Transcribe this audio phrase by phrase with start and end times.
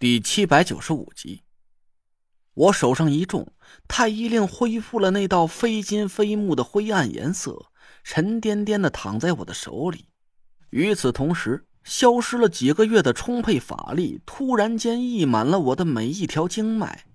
[0.00, 1.44] 第七百九十五集，
[2.52, 3.52] 我手上一重，
[3.86, 7.66] 太医令恢复了那道非金非木的灰暗颜色，
[8.02, 10.06] 沉甸甸的躺在我的手里。
[10.70, 17.06] 与此同时，消失了几个月的充沛法力突然间溢满了我的每一条经脉，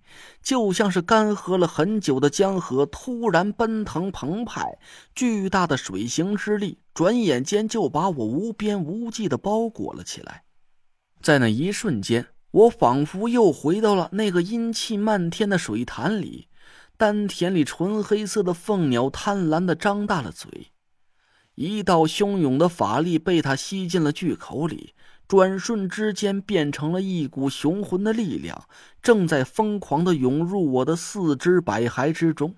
[0.42, 4.80] 就像是干涸了很久的江河突然奔腾澎湃，
[5.14, 10.46] 巨大的水行之力转眼间就把我无边无际的包裹了起来。
[11.22, 12.26] 在那一瞬间。
[12.52, 16.48] 我仿佛又回到了那个阴气漫天的水潭里，
[16.98, 20.72] 丹田里纯黑色的凤鸟贪婪的张大了嘴，
[21.54, 24.96] 一道汹涌的法力被他吸进了巨口里，
[25.28, 28.68] 转瞬之间变成了一股雄浑的力量，
[29.00, 32.56] 正在疯狂的涌入我的四肢百骸之中。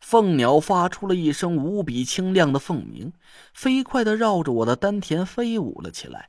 [0.00, 3.14] 凤鸟发出了一声无比清亮的凤鸣，
[3.54, 6.28] 飞快的绕着我的丹田飞舞了起来。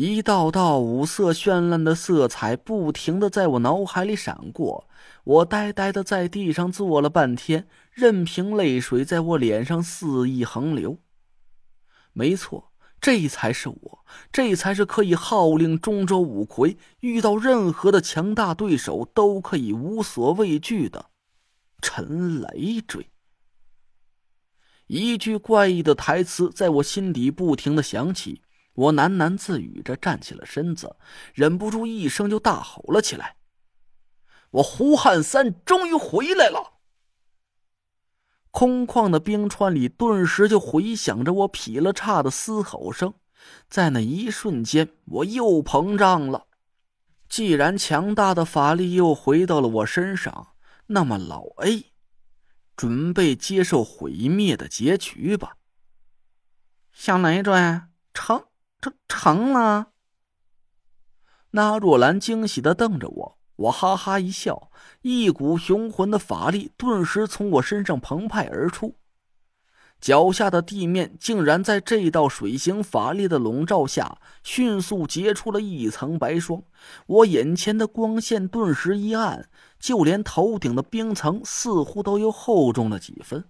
[0.00, 4.88] 一道道五色绚烂的色彩不停的在我脑海里闪过，
[5.24, 10.98] 我呆呆的在地上坐了半天，任凭泪水在我脸上肆意横流。
[12.12, 21.06] 没错，这才是我，这才是可以号令中州五魁，遇到任何的强大对手都可以无所畏惧的
[21.82, 23.08] 陈累赘。
[24.86, 28.42] 一句怪异的台词在我心底不停的响起。
[28.78, 30.94] 我喃喃自语着，站起了身子，
[31.34, 33.34] 忍不住一声就大吼了起来
[34.52, 36.74] ：“我胡汉三终于回来了！”
[38.52, 43.14] 空旷的冰川里顿时就回响着我劈了叉的嘶吼声。
[43.68, 46.46] 在那一瞬间，我又膨胀了。
[47.28, 50.54] 既然强大的法力又回到了我身上，
[50.86, 51.86] 那么老 A
[52.76, 55.56] 准备接受毁灭的结局吧。
[56.92, 58.44] 小雷准成。
[58.80, 59.88] 成成了。
[61.50, 64.70] 那若兰惊喜的瞪着我，我哈哈一笑，
[65.02, 68.96] 一股雄浑的法力顿时从我身上澎湃而出，
[70.00, 76.62] 脚下的地面竟然在这道水形法力的笼罩下，迅速结出了一层白霜。
[77.06, 79.48] 我眼前的光线顿时一暗，
[79.80, 83.44] 就连头顶的冰层似乎都又厚重了几分。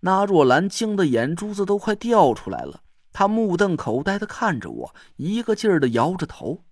[0.00, 2.82] 那若兰惊得眼珠子都快掉出来了。
[3.18, 6.62] 他目瞪口呆的看着我，一个劲儿的摇着头。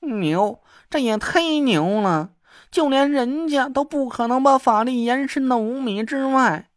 [0.00, 2.32] 牛，这也忒牛了！
[2.72, 6.68] 就连人家都不可能把法力延伸到五米之外。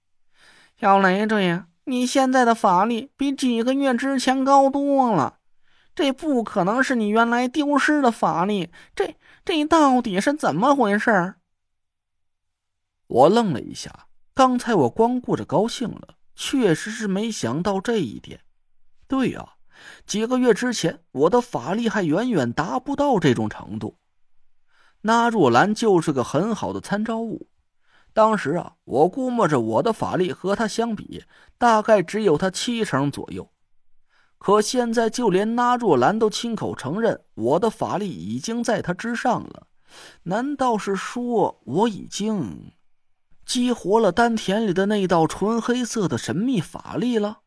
[0.79, 5.39] 小雷子呀，你现在的法力比几个月之前高多了，
[5.95, 8.69] 这不可能是你原来丢失的法力。
[8.93, 11.33] 这这到底是怎么回事？
[13.07, 14.05] 我愣了一下，
[14.35, 18.39] 刚才我光顾着高兴了，确实是没想到这一点。
[19.11, 19.55] 对呀，
[20.07, 23.97] 几个月之前我的法力还远远达不到这种程度。
[25.01, 27.49] 那若兰就是个很好的参照物。
[28.13, 31.25] 当时啊，我估摸着我的法力和她相比，
[31.57, 33.51] 大概只有她七成左右。
[34.37, 39.67] 可现在就连那若兰都亲口承认，我的法力已经在她之上了。
[40.23, 42.71] 难道是说我已经
[43.45, 47.40] 激活了丹田里的那道纯黑色的神秘法力了？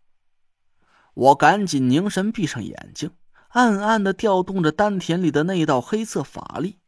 [1.15, 3.11] 我赶紧凝神，闭上眼睛，
[3.49, 6.79] 暗暗的调动着丹田里的那道黑色法力。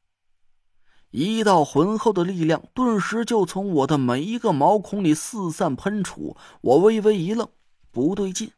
[1.10, 6.36] 一道浑厚的力量顿时就从我的每一个毛孔里四散喷出。
[6.60, 7.48] 我微微一愣，
[7.91, 8.50] 不对劲，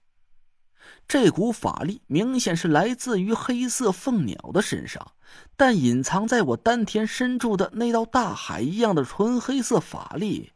[1.07, 5.13] 这股法力明显是来自于黑色凤鸟的身上，
[5.57, 10.53] 但隐藏在我丹田深处的那道大海一样的纯黑色法力，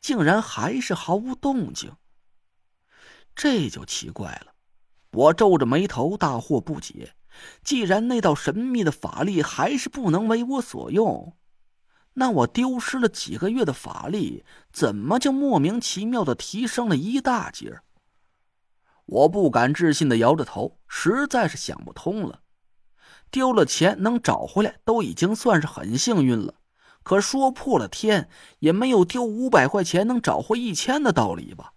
[0.00, 1.90] 竟然还是毫无动静。
[3.34, 4.52] 这就奇怪了，
[5.12, 7.14] 我皱着眉头，大惑不解。
[7.64, 11.34] 既然那道神秘的法力还是不能为我所用，
[12.14, 17.80] 那我丢失了几个月的法力，怎么就莫名其妙的提升了一大截？
[19.06, 22.40] 我不敢置信的摇着头，实在是想不通了。
[23.30, 26.56] 丢了钱能找回来，都已经算是很幸运了。
[27.02, 28.28] 可说破了天，
[28.58, 31.72] 也没有丢五百块钱能找回一千的道理吧？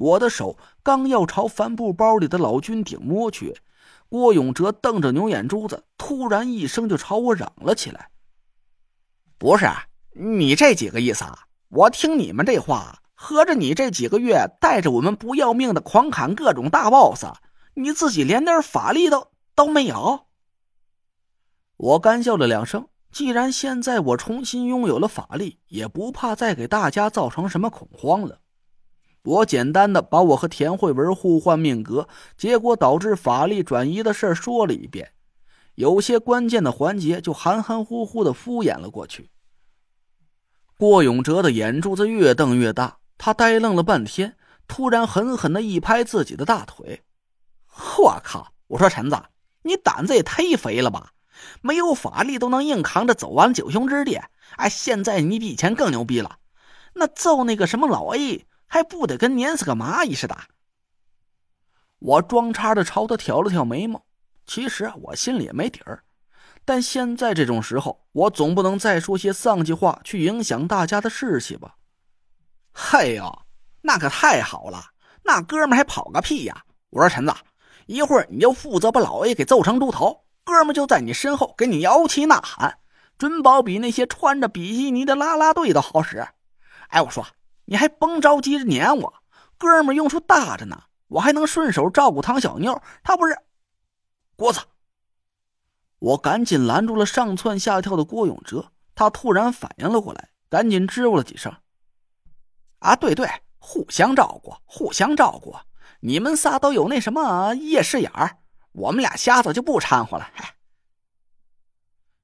[0.00, 3.54] 我的手刚要朝帆布包里的老君顶摸去，
[4.08, 8.08] 郭永哲瞪着牛眼珠子，突然一声就朝我嚷了起来
[9.36, 9.68] ：“不是
[10.14, 11.40] 你这几个意思啊？
[11.68, 17.26] 我听你们这话，合着你这几个月带着我们不要命的狂砍各种大 boss，
[17.74, 20.26] 你自己连点法力都都没有？”
[21.76, 28.39] 我干笑了两声，既然现在我重新拥有了法力，也不怕再给大家造成什么恐慌了。
[29.22, 35.12] 我简单的把我和田慧文互换命格，结果导致法力转移的事说了一遍。
[35.74, 39.30] 有些关键的环节就含含糊糊的敷衍了过去。
[40.76, 44.36] 郭永哲的眼珠子越瞪越大，他呆愣了半天，
[44.66, 47.02] 突然狠狠的一拍自己的大腿
[47.98, 48.52] ：“我靠！
[48.68, 49.20] 我说陈子，
[49.62, 51.12] 你胆子也忒肥了吧？
[51.60, 54.20] 没有法力都能硬扛着走完九雄之地，
[54.56, 56.38] 哎，现在你比以前更牛逼了，
[56.94, 60.34] 那揍那个什么老 A 还不得跟碾死个蚂蚁似的？”
[61.98, 64.02] 我装叉的朝他挑了挑眉毛，
[64.46, 66.02] 其实我心里也没底儿，
[66.64, 71.74] 但现在这种时候，我总不能再说些丧气话去影响大家的士气吧？
[72.72, 73.42] 嘿呦，
[73.82, 74.82] 那可太好了，
[75.24, 76.64] 那哥们还跑个屁呀！
[76.88, 77.34] 我说陈子，
[77.86, 82.78] 一会儿你就负责把老 A 给揍成猪头，哥们就在你身后给你摇旗呐喊，
[83.18, 86.26] 准保比那些穿着比基尼的啦啦队都好使。
[86.88, 87.26] 哎，我说
[87.64, 89.14] 你还甭着急着撵我，
[89.58, 90.84] 哥们用处大着呢。
[91.08, 93.36] 我还能顺手照顾唐小妞，他不是
[94.36, 94.60] 郭子。
[95.98, 101.52] 我赶紧拦住了上蹿下跳的郭永哲，他突然反应了过来，赶紧支吾了几声
[102.78, 103.28] ：“啊，对对，
[103.58, 105.56] 互相照顾，互相照顾。
[105.98, 108.38] 你们仨都有那什么夜视眼儿，
[108.72, 110.30] 我们俩瞎子就不掺和了。”，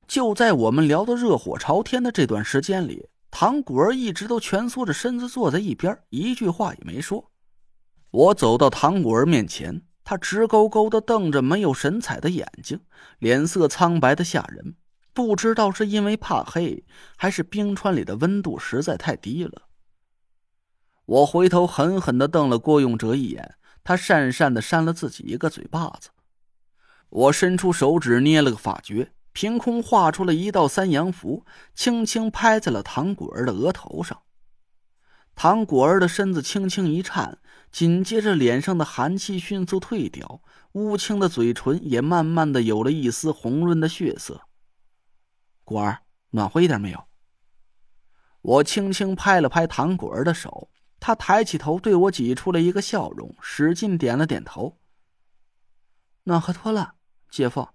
[0.06, 7.30] 就在我们聊得热火朝天的这段时间里，唐果儿一直都蜷缩着身子坐在一边，一句话也没说。
[8.10, 12.80] 我走到唐果儿面前，他直勾勾的瞪着没有神采的眼睛，
[13.18, 14.76] 脸色苍白的吓人。
[15.12, 16.86] 不知道是因为怕黑，
[17.18, 19.68] 还是冰川里的温度实在太低了。
[21.04, 26.08] 我回头狠狠的瞪了郭永哲一眼，他讪讪的扇了自己一个嘴巴子。
[27.10, 31.44] 我伸出手指捏了个法诀，凭空画出了一道三阳符，
[31.74, 34.22] 轻轻拍在了唐果儿的额头上。
[35.34, 37.38] 唐果儿的身子轻轻一颤。
[37.70, 40.40] 紧接着，脸上的寒气迅速退掉，
[40.72, 44.40] 乌青的嘴唇也慢慢的有了一丝红润的血色。
[45.64, 46.00] 果儿，
[46.30, 47.04] 暖和一点没有？
[48.40, 54.78] 我轻轻拍了拍唐果儿的手，他抬起头对我挤出了一个笑容，使劲点了点头。
[56.22, 56.94] 暖和多了，
[57.30, 57.68] 姐夫。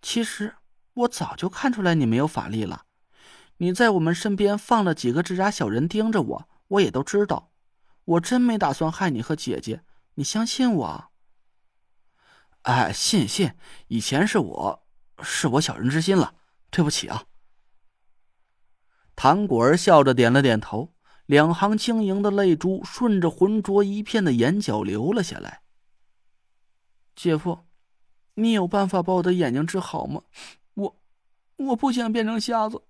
[0.00, 0.52] 其实
[0.94, 2.84] 我早就看出来你没有法力了，
[3.58, 7.50] 你在我们身边放了几个吱喳小人盯着我，我也都知道。
[8.04, 9.82] 我真没打算害你和姐姐，
[10.14, 11.12] 你相信我。
[12.62, 13.54] 哎，信信，
[13.88, 14.86] 以前是我，
[15.22, 16.34] 是我小人之心了，
[16.70, 17.24] 对不起啊。
[19.14, 20.92] 唐果儿笑着点了点头，
[21.26, 25.62] 两行晶莹的泪珠顺着浑浊一片的眼角流了下来。
[27.14, 27.66] 姐夫，
[28.34, 30.22] 你有办法把我的眼睛治好吗？
[31.66, 32.82] 我，不想变成瞎子。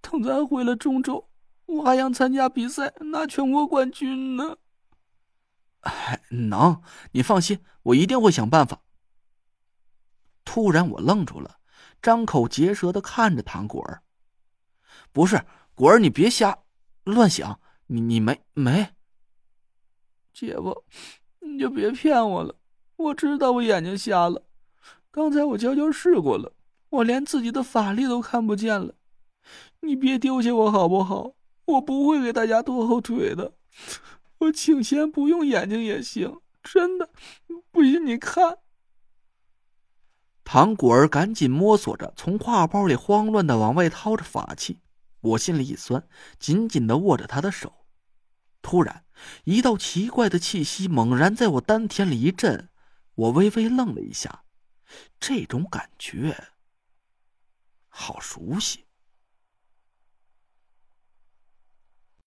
[0.00, 1.28] 等咱回了中州。
[1.66, 4.56] 我还想参加比赛，拿全国冠军呢。
[6.30, 8.80] 能，你放心，我一定会想办法。
[10.44, 11.58] 突然，我愣住了，
[12.00, 14.02] 张口结舌的看着唐果儿。
[15.12, 16.58] 不是果儿，你别瞎
[17.04, 18.94] 乱想，你你没没。
[20.32, 20.84] 姐夫，
[21.40, 22.54] 你就别骗我了。
[22.96, 24.42] 我知道我眼睛瞎了，
[25.10, 26.52] 刚才我悄悄试过了，
[26.90, 28.94] 我连自己的法力都看不见了。
[29.80, 31.34] 你别丢下我好不好？
[31.66, 33.52] 我不会给大家拖后腿的，
[34.38, 37.10] 我请先不用眼睛也行，真的，
[37.70, 38.58] 不信你看。
[40.44, 44.80] 唐果儿赶紧摸索着从挎包里慌乱的往外掏着法器，
[45.20, 47.84] 我心里一酸，紧紧的握着他的手。
[48.62, 49.04] 突然，
[49.44, 52.70] 一道奇怪的气息猛然在我丹田里一震，
[53.14, 54.44] 我微微愣了一下，
[55.20, 56.48] 这种感觉
[57.88, 58.87] 好熟悉。